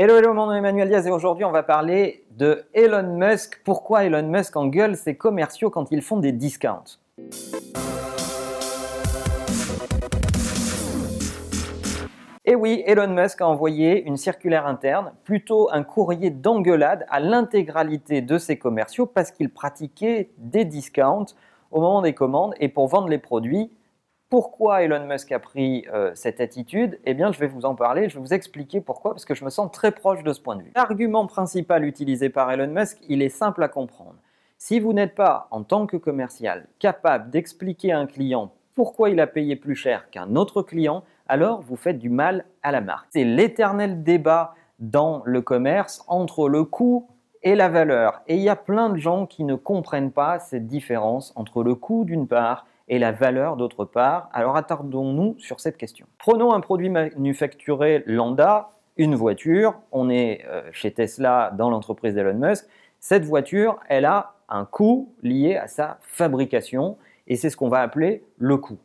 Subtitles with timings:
[0.00, 3.60] Hello, hello, mon nom est Emmanuel Diaz et aujourd'hui on va parler de Elon Musk.
[3.64, 7.00] Pourquoi Elon Musk engueule ses commerciaux quand ils font des discounts?
[12.44, 18.20] Et oui, Elon Musk a envoyé une circulaire interne, plutôt un courrier d'engueulade à l'intégralité
[18.22, 21.34] de ses commerciaux parce qu'ils pratiquaient des discounts
[21.72, 23.72] au moment des commandes et pour vendre les produits
[24.28, 28.08] pourquoi Elon Musk a pris euh, cette attitude Eh bien, je vais vous en parler,
[28.08, 30.56] je vais vous expliquer pourquoi, parce que je me sens très proche de ce point
[30.56, 30.72] de vue.
[30.76, 34.16] L'argument principal utilisé par Elon Musk, il est simple à comprendre.
[34.58, 39.18] Si vous n'êtes pas, en tant que commercial, capable d'expliquer à un client pourquoi il
[39.18, 43.08] a payé plus cher qu'un autre client, alors vous faites du mal à la marque.
[43.10, 47.08] C'est l'éternel débat dans le commerce entre le coût
[47.42, 48.20] et la valeur.
[48.28, 51.74] Et il y a plein de gens qui ne comprennent pas cette différence entre le
[51.74, 54.28] coût d'une part et la valeur d'autre part.
[54.32, 56.06] Alors attardons-nous sur cette question.
[56.18, 59.74] Prenons un produit manufacturé lambda, une voiture.
[59.92, 62.66] On est euh, chez Tesla dans l'entreprise d'Elon Musk.
[63.00, 67.80] Cette voiture, elle a un coût lié à sa fabrication et c'est ce qu'on va
[67.80, 68.78] appeler le coût.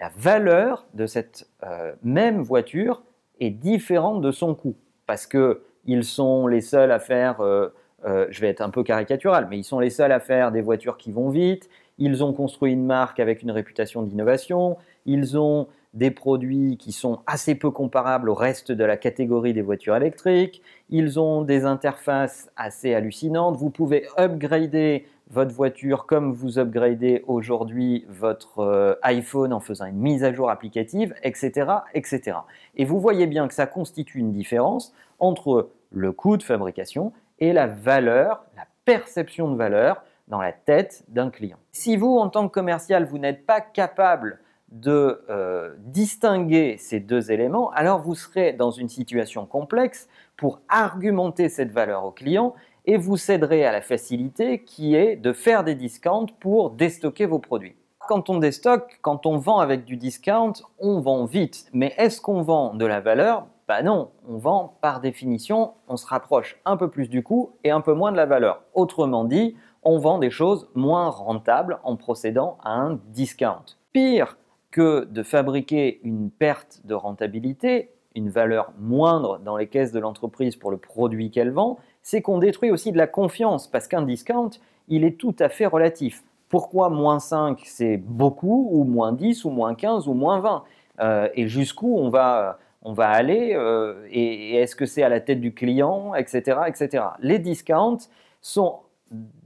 [0.00, 3.02] La valeur de cette euh, même voiture
[3.40, 7.68] est différente de son coût parce que ils sont les seuls à faire, euh,
[8.04, 10.98] je vais être un peu caricatural, mais ils sont les seuls à faire des voitures
[10.98, 16.10] qui vont vite, ils ont construit une marque avec une réputation d'innovation, ils ont des
[16.10, 20.60] produits qui sont assez peu comparables au reste de la catégorie des voitures électriques,
[20.90, 28.04] ils ont des interfaces assez hallucinantes, vous pouvez upgrader votre voiture comme vous upgradez aujourd'hui
[28.08, 32.38] votre euh, iPhone en faisant une mise à jour applicative, etc., etc.
[32.76, 37.52] Et vous voyez bien que ça constitue une différence entre le coût de fabrication et
[37.52, 41.58] la valeur, la perception de valeur dans la tête d'un client.
[41.72, 47.30] Si vous, en tant que commercial, vous n'êtes pas capable de euh, distinguer ces deux
[47.30, 52.54] éléments, alors vous serez dans une situation complexe pour argumenter cette valeur au client
[52.86, 57.38] et vous céderez à la facilité qui est de faire des discounts pour déstocker vos
[57.38, 57.76] produits.
[58.00, 61.66] Quand on déstocke, quand on vend avec du discount, on vend vite.
[61.72, 66.06] Mais est-ce qu'on vend de la valeur Bah non, on vend par définition, on se
[66.06, 68.62] rapproche un peu plus du coût et un peu moins de la valeur.
[68.74, 73.64] Autrement dit, on vend des choses moins rentables en procédant à un discount.
[73.92, 74.36] Pire
[74.70, 80.56] que de fabriquer une perte de rentabilité, une valeur moindre dans les caisses de l'entreprise
[80.56, 84.50] pour le produit qu'elle vend, c'est qu'on détruit aussi de la confiance, parce qu'un discount,
[84.88, 86.22] il est tout à fait relatif.
[86.48, 90.64] Pourquoi moins 5 c'est beaucoup, ou moins 10, ou moins 15, ou moins 20
[91.00, 95.20] euh, Et jusqu'où on va, on va aller, euh, et, est-ce que c'est à la
[95.20, 97.04] tête du client, etc., etc.
[97.20, 98.08] Les discounts
[98.42, 98.80] sont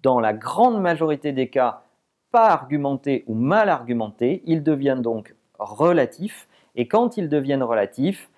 [0.02, 1.82] dans la grande majorité des cas,
[2.32, 6.48] pas argumentés ou mal argumentés, ils deviennent donc relatifs.
[6.74, 8.28] Et quand ils deviennent relatifs,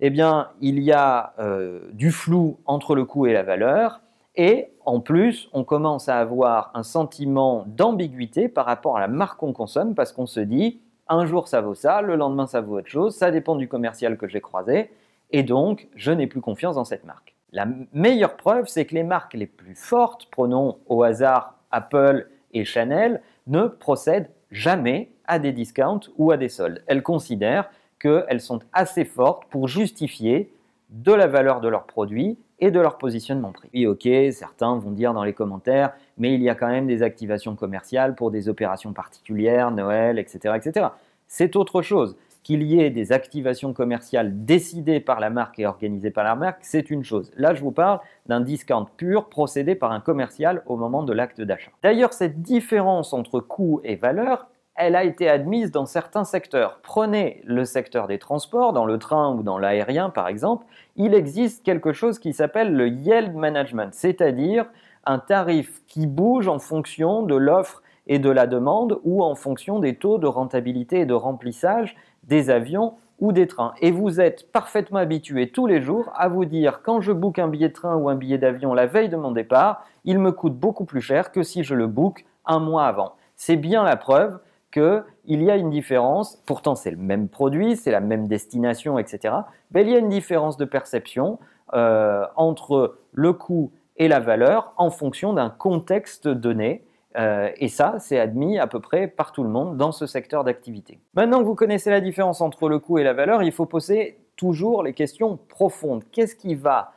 [0.00, 4.00] eh bien, il y a euh, du flou entre le coût et la valeur.
[4.36, 9.38] Et en plus, on commence à avoir un sentiment d'ambiguïté par rapport à la marque
[9.38, 12.78] qu'on consomme parce qu'on se dit, un jour ça vaut ça, le lendemain ça vaut
[12.78, 14.90] autre chose, ça dépend du commercial que j'ai croisé,
[15.30, 17.34] et donc je n'ai plus confiance dans cette marque.
[17.52, 22.64] La meilleure preuve, c'est que les marques les plus fortes, prenons au hasard Apple et
[22.64, 26.82] Chanel, ne procèdent jamais à des discounts ou à des soldes.
[26.86, 30.52] Elles considèrent qu'elles sont assez fortes pour justifier
[30.90, 33.70] de la valeur de leurs produits et de leur positionnement prix.
[33.74, 37.02] Oui, ok, certains vont dire dans les commentaires, mais il y a quand même des
[37.02, 40.54] activations commerciales pour des opérations particulières, Noël, etc.
[40.56, 40.88] etc.
[41.26, 46.10] C'est autre chose qu'il y ait des activations commerciales décidées par la marque et organisées
[46.10, 47.30] par la marque, c'est une chose.
[47.36, 51.40] Là, je vous parle d'un discount pur procédé par un commercial au moment de l'acte
[51.40, 51.70] d'achat.
[51.82, 54.48] D'ailleurs, cette différence entre coût et valeur,
[54.80, 56.80] elle a été admise dans certains secteurs.
[56.82, 60.64] Prenez le secteur des transports, dans le train ou dans l'aérien par exemple,
[60.96, 64.64] il existe quelque chose qui s'appelle le yield management, c'est-à-dire
[65.04, 69.80] un tarif qui bouge en fonction de l'offre et de la demande ou en fonction
[69.80, 73.74] des taux de rentabilité et de remplissage des avions ou des trains.
[73.82, 77.48] Et vous êtes parfaitement habitué tous les jours à vous dire quand je book un
[77.48, 80.54] billet de train ou un billet d'avion la veille de mon départ, il me coûte
[80.54, 83.12] beaucoup plus cher que si je le book un mois avant.
[83.36, 84.38] C'est bien la preuve
[84.70, 89.34] qu'il y a une différence, pourtant c'est le même produit, c'est la même destination, etc.
[89.72, 91.38] Mais il y a une différence de perception
[91.74, 96.84] euh, entre le coût et la valeur en fonction d'un contexte donné.
[97.16, 100.44] Euh, et ça, c'est admis à peu près par tout le monde dans ce secteur
[100.44, 101.00] d'activité.
[101.14, 104.18] Maintenant que vous connaissez la différence entre le coût et la valeur, il faut poser
[104.36, 106.04] toujours les questions profondes.
[106.12, 106.92] Qu'est-ce qui va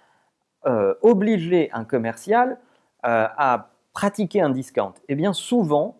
[0.65, 2.59] euh, obliger un commercial
[3.05, 4.93] à pratiquer un discount?
[5.09, 5.97] Eh bien, souvent,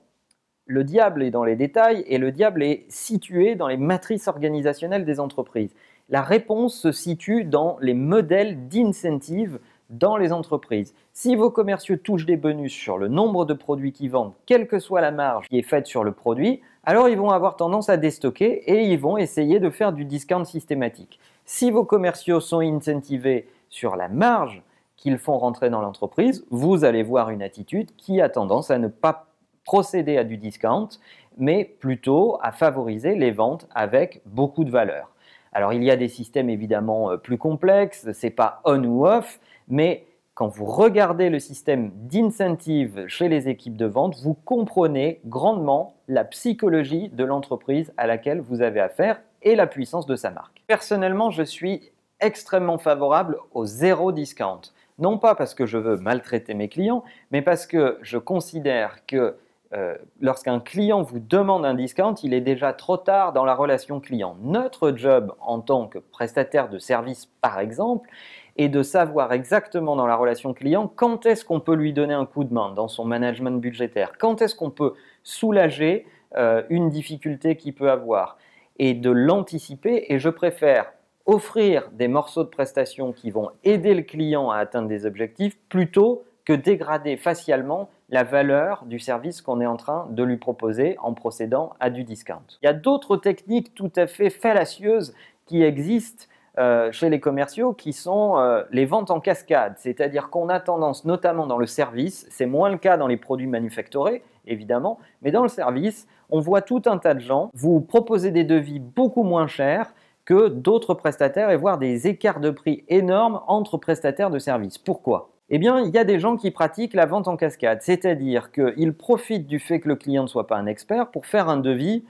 [0.66, 5.06] le diable est dans les détails et le diable est situé dans les matrices organisationnelles
[5.06, 5.76] des entreprises.
[6.10, 10.94] La réponse se situe dans les modèles d'incentive dans les entreprises.
[11.12, 14.80] Si vos commerciaux touchent des bonus sur le nombre de produits qu'ils vendent, quelle que
[14.80, 17.98] soit la marge qui est faite sur le produit, alors ils vont avoir tendance à
[17.98, 21.20] déstocker et ils vont essayer de faire du discount systématique.
[21.46, 24.64] Si vos commerciaux sont incentivés sur la marge
[24.96, 28.88] qu'ils font rentrer dans l'entreprise, vous allez voir une attitude qui a tendance à ne
[28.88, 29.28] pas
[29.66, 30.90] procéder à du discount,
[31.38, 35.10] mais plutôt à favoriser les ventes avec beaucoup de valeur.
[35.52, 39.40] Alors il y a des systèmes évidemment euh, plus complexes, c'est pas on ou off,
[39.68, 45.94] mais quand vous regardez le système d'incentive chez les équipes de vente, vous comprenez grandement
[46.08, 50.64] la psychologie de l'entreprise à laquelle vous avez affaire et la puissance de sa marque.
[50.66, 54.62] Personnellement, je suis extrêmement favorable au zéro discount.
[54.98, 59.36] Non pas parce que je veux maltraiter mes clients, mais parce que je considère que
[59.74, 64.00] euh, lorsqu'un client vous demande un discount, il est déjà trop tard dans la relation
[64.00, 64.38] client.
[64.42, 68.10] Notre job en tant que prestataire de service, par exemple,
[68.58, 72.26] est de savoir exactement dans la relation client quand est-ce qu'on peut lui donner un
[72.26, 74.94] coup de main dans son management budgétaire, quand est-ce qu'on peut
[75.24, 76.06] soulager
[76.36, 78.38] euh, une difficulté qu'il peut avoir
[78.80, 80.06] et de l'anticiper.
[80.10, 80.92] Et je préfère
[81.28, 86.24] offrir des morceaux de prestations qui vont aider le client à atteindre des objectifs plutôt
[86.46, 91.14] que dégrader facialement la valeur du service qu'on est en train de lui proposer en
[91.14, 92.44] procédant à du discount.
[92.62, 95.14] Il y a d'autres techniques tout à fait fallacieuses
[95.46, 96.26] qui existent
[96.60, 101.04] euh, chez les commerciaux qui sont euh, les ventes en cascade, c'est-à-dire qu'on a tendance,
[101.04, 105.42] notamment dans le service, c'est moins le cas dans les produits manufacturés, évidemment, mais dans
[105.42, 109.48] le service, on voit tout un tas de gens vous proposer des devis beaucoup moins
[109.48, 114.78] chers que d'autres prestataires et voir des écarts de prix énormes entre prestataires de services.
[114.78, 115.33] Pourquoi?
[115.50, 118.94] Eh bien, il y a des gens qui pratiquent la vente en cascade, c'est-à-dire qu'ils
[118.94, 122.04] profitent du fait que le client ne soit pas un expert pour faire un devis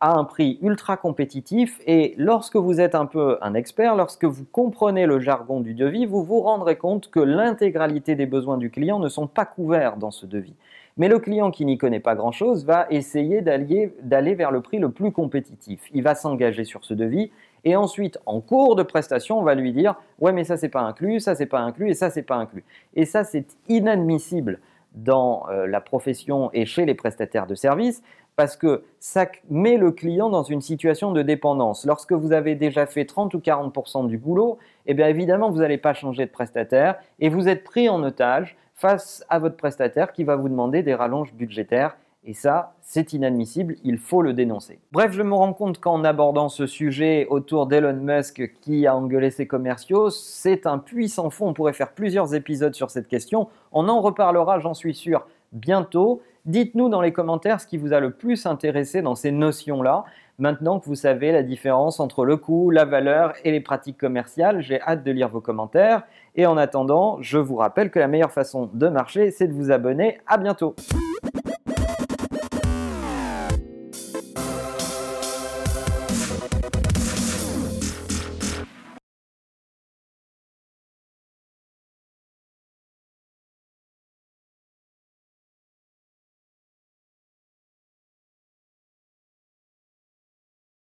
[0.00, 4.44] à un prix ultra compétitif et lorsque vous êtes un peu un expert, lorsque vous
[4.44, 8.98] comprenez le jargon du devis, vous vous rendrez compte que l'intégralité des besoins du client
[8.98, 10.54] ne sont pas couverts dans ce devis.
[10.98, 14.90] Mais le client qui n'y connaît pas grand-chose va essayer d'aller vers le prix le
[14.90, 15.80] plus compétitif.
[15.92, 17.30] Il va s'engager sur ce devis
[17.66, 20.82] et ensuite, en cours de prestation, on va lui dire Ouais, mais ça, c'est pas
[20.82, 22.64] inclus, ça, c'est pas inclus, et ça, c'est pas inclus.
[22.94, 24.60] Et ça, c'est inadmissible
[24.94, 28.04] dans euh, la profession et chez les prestataires de services
[28.36, 31.84] parce que ça met le client dans une situation de dépendance.
[31.86, 35.78] Lorsque vous avez déjà fait 30 ou 40% du boulot, eh bien évidemment, vous n'allez
[35.78, 40.22] pas changer de prestataire et vous êtes pris en otage face à votre prestataire qui
[40.22, 41.96] va vous demander des rallonges budgétaires
[42.28, 44.80] et ça, c'est inadmissible, il faut le dénoncer.
[44.90, 49.30] Bref, je me rends compte qu'en abordant ce sujet autour d'Elon Musk qui a engueulé
[49.30, 51.46] ses commerciaux, c'est un puissant fond.
[51.46, 53.48] On pourrait faire plusieurs épisodes sur cette question.
[53.70, 56.20] On en reparlera, j'en suis sûr, bientôt.
[56.46, 60.04] Dites-nous dans les commentaires ce qui vous a le plus intéressé dans ces notions-là.
[60.40, 64.60] Maintenant que vous savez la différence entre le coût, la valeur et les pratiques commerciales,
[64.62, 66.02] j'ai hâte de lire vos commentaires.
[66.34, 69.70] Et en attendant, je vous rappelle que la meilleure façon de marcher, c'est de vous
[69.70, 70.18] abonner.
[70.26, 70.74] À bientôt.